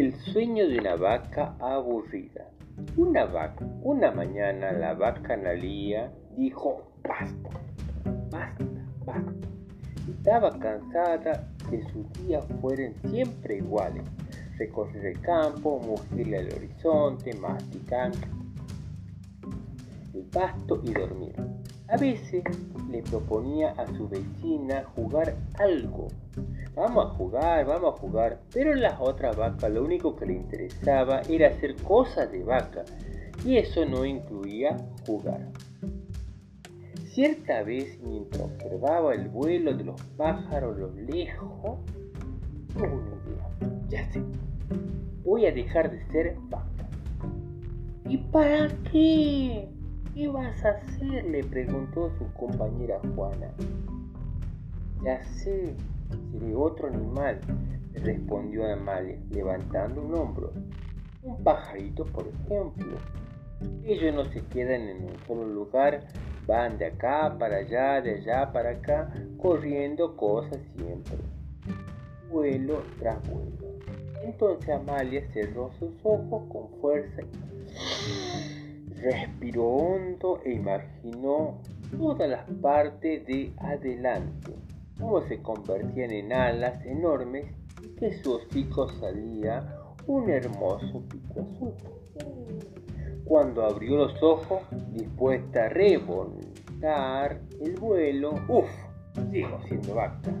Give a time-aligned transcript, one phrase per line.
[0.00, 2.48] El sueño de una vaca aburrida.
[2.96, 7.50] Una vaca, una mañana la vaca Analía dijo basta,
[8.30, 8.64] basta,
[9.04, 9.46] basta.
[10.08, 14.04] Estaba cansada que sus días fueran siempre iguales.
[14.56, 18.10] Recorrer el campo, mugirle al horizonte, masticar
[20.14, 21.34] el pasto y dormir.
[21.88, 22.42] A veces
[22.90, 26.08] le proponía a su vecina jugar algo.
[26.74, 28.40] Vamos a jugar, vamos a jugar.
[28.52, 32.84] Pero las otras vacas lo único que le interesaba era hacer cosas de vaca.
[33.44, 35.48] Y eso no incluía jugar.
[37.06, 41.80] Cierta vez, mientras observaba el vuelo de los pájaros a lo lejos,
[42.72, 43.88] tuvo una idea.
[43.88, 44.22] Ya sé,
[45.24, 46.88] voy a dejar de ser vaca.
[48.08, 49.68] ¿Y para qué?
[50.14, 51.24] ¿Qué vas a hacer?
[51.24, 53.50] le preguntó su compañera Juana.
[55.02, 55.74] Ya sé,
[56.32, 57.40] seré otro animal,
[57.94, 60.52] respondió Amalia, levantando un hombro.
[61.22, 62.98] Un pajarito, por ejemplo.
[63.84, 66.06] Ellos no se quedan en un solo lugar,
[66.46, 71.18] van de acá para allá, de allá para acá, corriendo cosas siempre.
[72.30, 73.78] Vuelo tras vuelo.
[74.22, 77.22] Entonces Amalia cerró sus ojos con fuerza
[79.00, 81.58] Respiró hondo e imaginó
[81.96, 84.52] todas las partes de adelante,
[85.00, 87.46] cómo se convertían en alas enormes
[87.82, 91.74] y que su hocico salía un hermoso pico azul.
[93.24, 94.62] Cuando abrió los ojos,
[94.92, 98.68] dispuesta a revoltar el vuelo, ¡uf!
[99.30, 100.32] Sigo siendo vaca.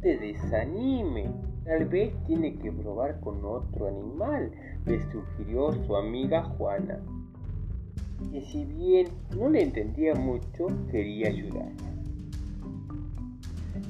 [0.00, 1.30] Te desanime,
[1.64, 4.50] tal vez tiene que probar con otro animal
[4.86, 7.00] le sugirió su amiga Juana,
[8.30, 11.72] que si bien no le entendía mucho, quería ayudar.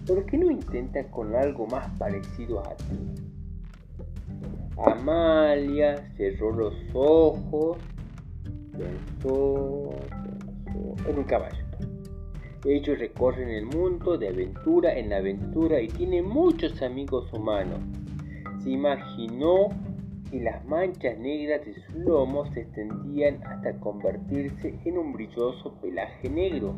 [0.07, 2.99] ¿Por qué no intenta con algo más parecido a ti?
[4.77, 7.79] Amalia cerró los ojos,
[8.73, 9.91] pensó,
[10.65, 11.65] pensó en un caballo.
[12.67, 17.81] Ellos recorren el mundo de aventura en aventura y tienen muchos amigos humanos.
[18.63, 19.69] Se imaginó
[20.33, 26.29] y las manchas negras de su lomo se extendían hasta convertirse en un brilloso pelaje
[26.29, 26.75] negro,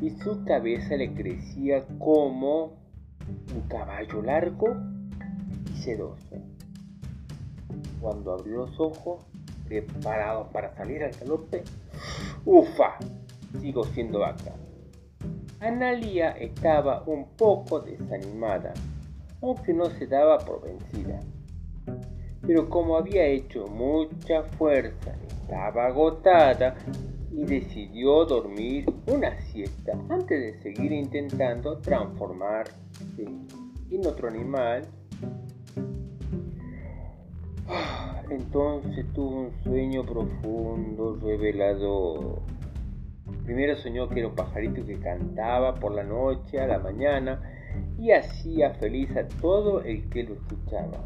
[0.00, 2.74] y su cabeza le crecía como
[3.54, 4.76] un caballo largo
[5.72, 6.36] y sedoso.
[8.00, 9.24] Cuando abrió los ojos,
[9.66, 11.64] preparado para salir al galope,
[12.44, 12.96] ¡ufa!
[13.60, 14.52] Sigo siendo vaca.
[15.60, 18.74] Analia estaba un poco desanimada,
[19.40, 21.20] aunque no se daba por vencida
[22.46, 26.76] pero como había hecho mucha fuerza, estaba agotada
[27.36, 32.74] y decidió dormir una siesta antes de seguir intentando transformarse
[33.90, 34.88] en otro animal.
[38.30, 42.40] Entonces tuvo un sueño profundo, revelador.
[43.44, 47.42] Primero soñó que era un pajarito que cantaba por la noche a la mañana
[47.98, 51.04] y hacía feliz a todo el que lo escuchaba.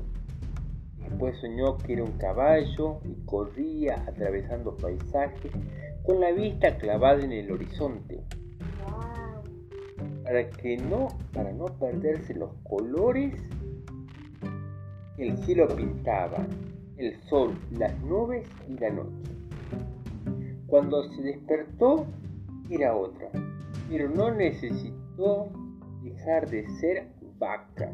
[0.97, 5.51] Después soñó que era un caballo y corría atravesando paisajes
[6.05, 8.21] con la vista clavada en el horizonte.
[10.25, 13.34] Para que no, para no perderse los colores
[15.16, 16.47] que el cielo pintaba,
[16.97, 19.33] el sol, las nubes y la noche.
[20.66, 22.06] Cuando se despertó
[22.71, 23.28] era otra,
[23.89, 25.49] pero no necesitó
[26.03, 27.09] dejar de ser
[27.39, 27.91] vaca.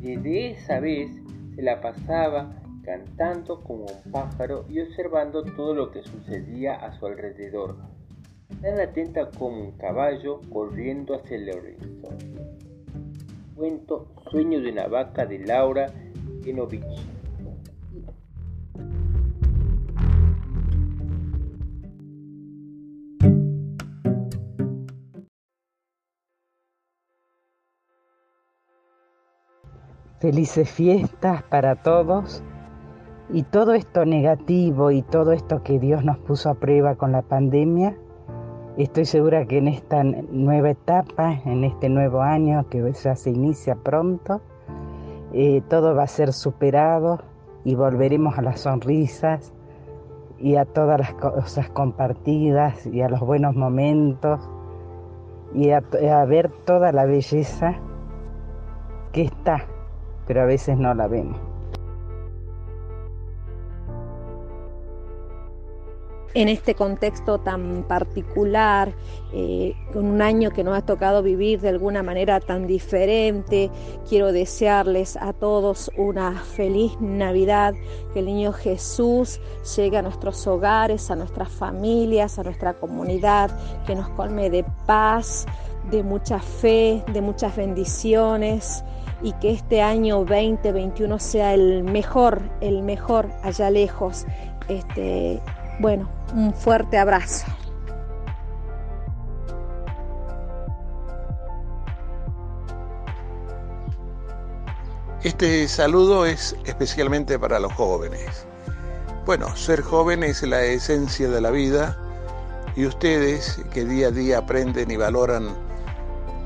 [0.00, 1.10] Desde esa vez
[1.54, 7.06] se la pasaba cantando como un pájaro y observando todo lo que sucedía a su
[7.06, 7.76] alrededor,
[8.60, 12.26] tan atenta como un caballo corriendo hacia el horizonte.
[13.54, 15.86] Cuento Sueño de una vaca de Laura
[16.42, 16.84] Genovich.
[30.20, 32.42] Felices fiestas para todos
[33.32, 37.22] y todo esto negativo y todo esto que Dios nos puso a prueba con la
[37.22, 37.96] pandemia,
[38.76, 43.76] estoy segura que en esta nueva etapa, en este nuevo año que ya se inicia
[43.76, 44.40] pronto,
[45.32, 47.20] eh, todo va a ser superado
[47.64, 49.52] y volveremos a las sonrisas
[50.38, 54.40] y a todas las cosas compartidas y a los buenos momentos
[55.52, 57.74] y a ver toda la belleza
[59.12, 59.66] que está
[60.30, 61.49] pero a veces no la vemos.
[66.34, 68.92] En este contexto tan particular,
[69.32, 73.70] eh, con un año que nos ha tocado vivir de alguna manera tan diferente.
[74.08, 77.74] Quiero desearles a todos una feliz Navidad,
[78.12, 79.40] que el niño Jesús
[79.76, 83.50] llegue a nuestros hogares, a nuestras familias, a nuestra comunidad,
[83.86, 85.46] que nos colme de paz,
[85.90, 88.84] de mucha fe, de muchas bendiciones
[89.22, 94.26] y que este año 2021 sea el mejor, el mejor allá lejos.
[94.68, 95.40] Este,
[95.80, 97.46] bueno, un fuerte abrazo.
[105.22, 108.46] Este saludo es especialmente para los jóvenes.
[109.24, 111.96] Bueno, ser joven es la esencia de la vida
[112.76, 115.48] y ustedes que día a día aprenden y valoran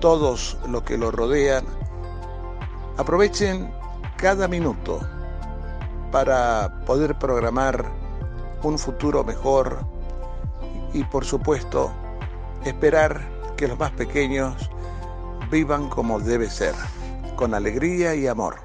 [0.01, 1.65] todos lo que los rodean,
[2.97, 3.73] aprovechen
[4.17, 5.01] cada minuto
[6.13, 8.04] para poder programar
[8.65, 9.79] un futuro mejor
[10.93, 11.93] y por supuesto
[12.65, 14.71] esperar que los más pequeños
[15.51, 16.75] vivan como debe ser,
[17.37, 18.57] con alegría y amor.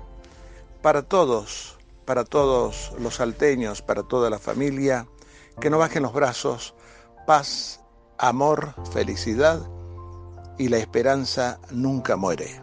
[0.82, 5.06] Para todos, para todos los salteños, para toda la familia,
[5.60, 6.74] que no bajen los brazos,
[7.28, 7.82] paz,
[8.18, 9.60] amor, felicidad
[10.58, 12.62] y la esperanza nunca muere.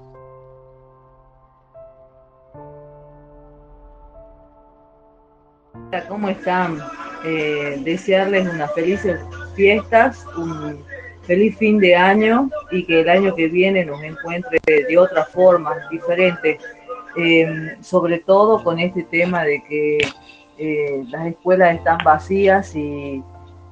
[6.08, 6.95] ¿Cómo están?
[7.24, 9.20] Eh, desearles unas felices
[9.54, 10.84] fiestas, un
[11.22, 15.74] feliz fin de año y que el año que viene nos encuentre de otra forma,
[15.90, 16.58] diferente,
[17.16, 19.98] em, sobre todo con este tema de que
[20.58, 23.22] eh, las escuelas están vacías y,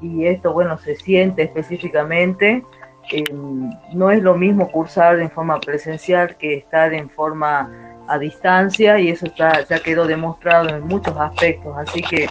[0.03, 2.63] esto, bueno, se siente específicamente.
[3.11, 7.71] Em, no es lo mismo cursar en forma presencial que estar en forma
[8.07, 11.75] a distancia y eso está, ya quedó demostrado en muchos aspectos.
[11.79, 12.29] Así que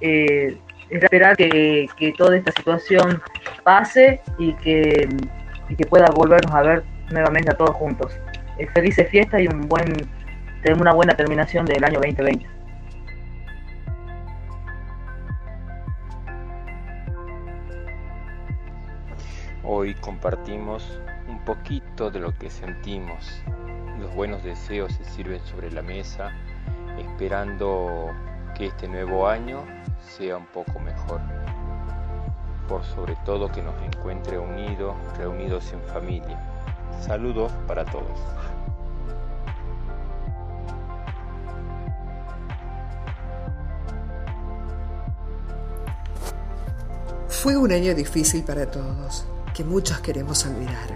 [0.00, 0.56] eh,
[0.90, 3.22] esperar que, toda esta situación
[3.62, 5.08] pase y que,
[5.76, 8.12] que pueda volvernos a ver nuevamente a todos juntos.
[8.58, 9.92] Eh, felices fiestas y un buen,
[10.78, 12.46] una buena terminación del año 2020.
[19.62, 23.42] Hoy compartimos un poquito de lo que sentimos.
[24.00, 26.32] Los buenos deseos se sirven sobre la mesa,
[26.98, 28.10] esperando
[28.60, 29.64] que este nuevo año
[30.18, 31.18] sea un poco mejor.
[32.68, 36.38] Por sobre todo que nos encuentre unidos, reunidos en familia.
[37.00, 38.20] Saludos para todos.
[47.28, 49.24] Fue un año difícil para todos,
[49.54, 50.90] que muchos queremos olvidar,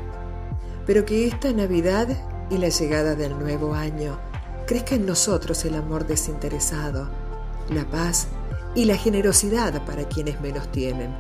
[0.85, 2.09] pero que esta Navidad
[2.51, 4.19] y la llegada del nuevo año
[4.67, 7.24] crezca en nosotros el amor desinteresado,
[7.71, 8.29] la paz
[8.75, 11.15] y la generosidad para quienes menos tienen.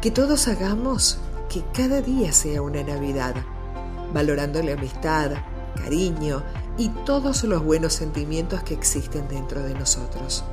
[0.00, 3.34] Que todos hagamos que cada día sea una Navidad,
[4.12, 5.32] valorando la amistad,
[5.76, 6.42] cariño
[6.76, 10.44] y todos los buenos sentimientos que existen dentro de nosotros.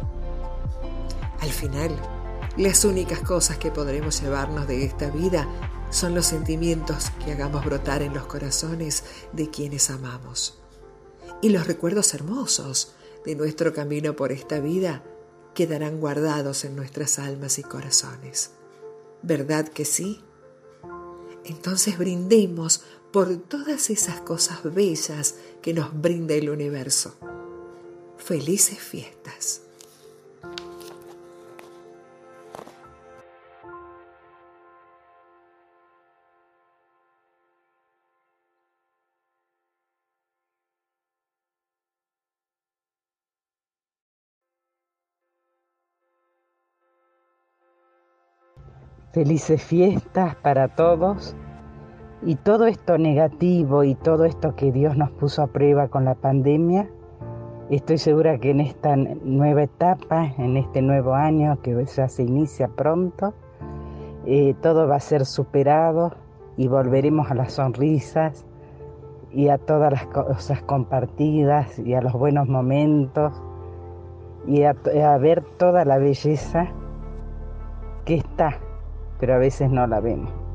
[1.40, 1.92] Al final,
[2.58, 5.48] las únicas cosas que podremos llevarnos de esta vida
[5.90, 10.58] son los sentimientos que hagamos brotar en los corazones de quienes amamos.
[11.42, 12.94] Y los recuerdos hermosos
[13.26, 15.04] de nuestro camino por esta vida
[15.54, 18.52] quedarán guardados en nuestras almas y corazones.
[19.22, 20.22] ¿Verdad que sí?
[21.44, 27.16] Entonces brindemos por todas esas cosas bellas que nos brinda el universo.
[28.18, 29.65] Felices fiestas.
[49.16, 51.38] Felices fiestas para todos.
[52.22, 56.16] Y todo esto negativo y todo esto que Dios nos puso a prueba con la
[56.16, 56.90] pandemia,
[57.70, 62.68] estoy segura que en esta nueva etapa, en este nuevo año que ya se inicia
[62.68, 63.34] pronto,
[64.26, 66.12] eh, todo va a ser superado
[66.58, 68.46] y volveremos a las sonrisas
[69.32, 73.32] y a todas las cosas compartidas y a los buenos momentos
[74.46, 74.74] y a
[75.20, 76.68] ver toda la belleza
[78.04, 78.60] que está
[79.20, 80.46] pero a veces no la vemos.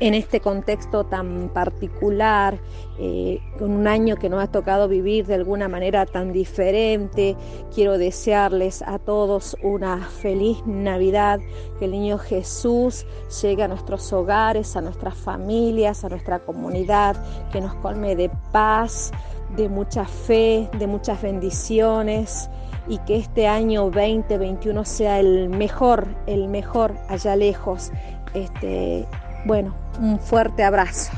[0.00, 2.58] en este contexto tan particular,
[2.98, 7.36] eh, con un año que nos ha tocado vivir de alguna manera tan diferente,
[7.74, 11.40] quiero desearles a todos una feliz Navidad,
[11.78, 13.06] que el niño Jesús
[13.42, 17.16] llegue a nuestros hogares, a nuestras familias, a nuestra comunidad,
[17.50, 19.10] que nos colme de paz,
[19.56, 22.48] de mucha fe, de muchas bendiciones
[22.88, 27.92] y que este año 2021 sea el mejor, el mejor allá lejos.
[28.34, 29.06] Este,
[29.44, 31.12] bueno, un fuerte abrazo.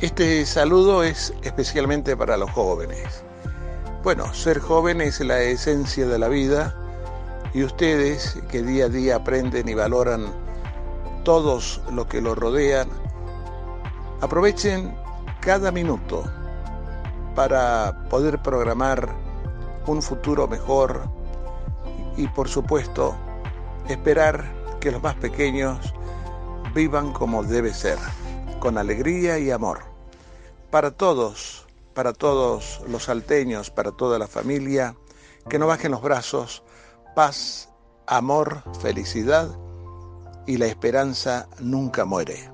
[0.00, 3.22] Este saludo es especialmente para los jóvenes.
[4.02, 6.74] Bueno, ser joven es la esencia de la vida
[7.52, 10.24] y ustedes que día a día aprenden y valoran
[11.22, 12.88] todos lo que los rodean,
[14.20, 14.94] aprovechen
[15.40, 16.24] cada minuto
[17.34, 19.08] para poder programar
[19.86, 21.02] un futuro mejor
[22.16, 23.16] y por supuesto
[23.88, 24.44] esperar
[24.80, 25.94] que los más pequeños
[26.74, 27.98] vivan como debe ser,
[28.58, 29.80] con alegría y amor.
[30.70, 34.94] Para todos, para todos los salteños, para toda la familia,
[35.48, 36.62] que no bajen los brazos,
[37.14, 37.70] paz,
[38.06, 39.48] amor, felicidad
[40.46, 42.49] y la esperanza nunca muere.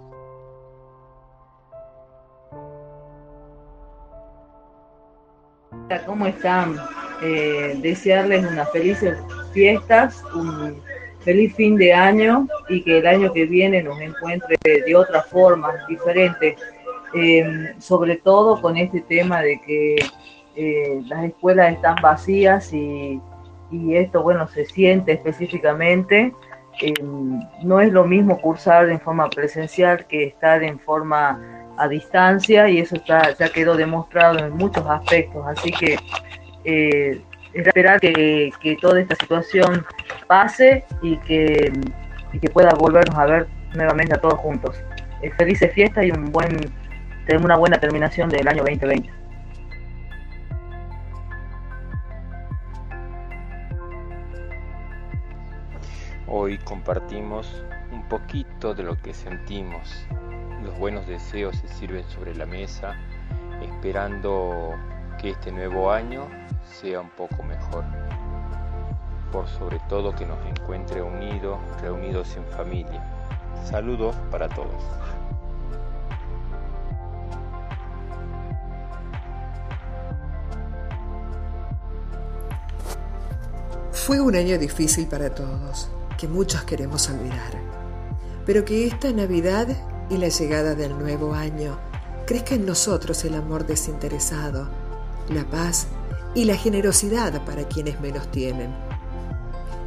[6.05, 6.77] ¿Cómo están?
[7.23, 9.19] Eh, desearles unas felices
[9.53, 10.77] fiestas, un
[11.21, 15.73] feliz fin de año y que el año que viene nos encuentre de otra forma,
[15.89, 16.57] diferente,
[17.15, 19.97] eh, sobre todo con este tema de que
[20.57, 23.21] eh, las escuelas están vacías y,
[23.71, 26.35] y, esto, bueno, se siente específicamente.
[27.63, 32.79] no es lo mismo cursar en forma presencial que estar en forma a distancia y
[32.79, 35.45] eso está, ya quedó demostrado en muchos aspectos.
[35.47, 35.99] Así que
[36.65, 37.21] eh,
[37.53, 39.85] esperar que, toda esta situación
[40.27, 41.73] pase y que,
[42.41, 44.77] que pueda volvernos a ver nuevamente a todos juntos.
[45.23, 46.57] Eh, felices fiestas y un buen,
[47.43, 49.11] una buena terminación del año 2020.
[56.29, 60.07] Hoy compartimos un poquito de lo que sentimos
[60.67, 62.97] los buenos deseos se sirven sobre la mesa,
[63.63, 64.75] esperando
[65.21, 66.27] que este nuevo año
[66.81, 67.85] sea un poco mejor.
[69.31, 73.03] Por sobre todo que nos encuentre unidos, reunidos en familia.
[73.65, 74.83] Saludos para todos.
[83.93, 87.53] Fue un año difícil para todos, que muchos queremos olvidar,
[88.45, 89.69] pero que esta Navidad
[90.09, 91.79] y la llegada del nuevo año
[92.27, 94.69] crezca en nosotros el amor desinteresado,
[95.29, 95.87] la paz
[96.35, 98.75] y la generosidad para quienes menos tienen.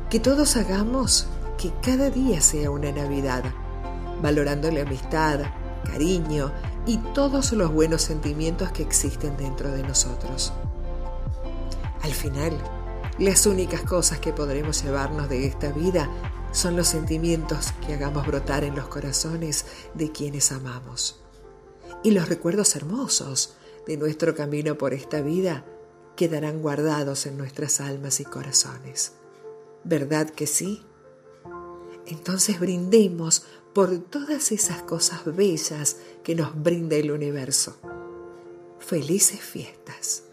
[0.09, 3.43] Que todos hagamos que cada día sea una Navidad,
[4.21, 5.41] valorando la amistad,
[5.83, 6.51] cariño
[6.85, 10.53] y todos los buenos sentimientos que existen dentro de nosotros.
[12.01, 12.57] Al final,
[13.19, 16.09] las únicas cosas que podremos llevarnos de esta vida
[16.51, 21.21] son los sentimientos que hagamos brotar en los corazones de quienes amamos.
[22.03, 25.65] Y los recuerdos hermosos de nuestro camino por esta vida
[26.15, 29.13] quedarán guardados en nuestras almas y corazones.
[29.83, 30.85] ¿Verdad que sí?
[32.05, 37.77] Entonces brindemos por todas esas cosas bellas que nos brinda el universo.
[38.79, 40.23] Felices fiestas.